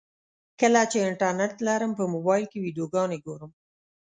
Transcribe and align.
کله 0.59 0.81
چې 0.91 0.97
انټرنټ 1.07 1.55
لرم 1.67 1.91
په 1.99 2.03
موبایل 2.13 2.45
کې 2.51 2.59
ویډیوګانې 2.63 3.17
ګورم. 3.25 3.51